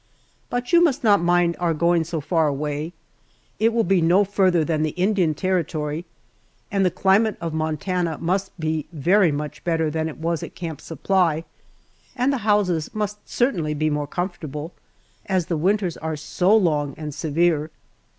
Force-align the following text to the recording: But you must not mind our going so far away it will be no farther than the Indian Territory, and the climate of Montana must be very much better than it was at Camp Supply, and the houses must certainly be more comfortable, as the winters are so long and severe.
But 0.49 0.73
you 0.73 0.83
must 0.83 1.03
not 1.03 1.21
mind 1.21 1.55
our 1.59 1.75
going 1.75 2.05
so 2.05 2.21
far 2.21 2.47
away 2.47 2.91
it 3.59 3.71
will 3.71 3.83
be 3.83 4.01
no 4.01 4.23
farther 4.23 4.65
than 4.65 4.81
the 4.81 4.97
Indian 4.97 5.35
Territory, 5.35 6.05
and 6.71 6.83
the 6.83 6.89
climate 6.89 7.37
of 7.39 7.53
Montana 7.53 8.17
must 8.17 8.49
be 8.59 8.87
very 8.91 9.31
much 9.31 9.63
better 9.63 9.91
than 9.91 10.09
it 10.09 10.17
was 10.17 10.41
at 10.41 10.55
Camp 10.55 10.81
Supply, 10.81 11.43
and 12.15 12.33
the 12.33 12.39
houses 12.49 12.89
must 12.95 13.29
certainly 13.29 13.75
be 13.75 13.91
more 13.91 14.07
comfortable, 14.07 14.73
as 15.27 15.45
the 15.45 15.55
winters 15.55 15.97
are 15.97 16.15
so 16.15 16.55
long 16.57 16.95
and 16.97 17.13
severe. 17.13 17.69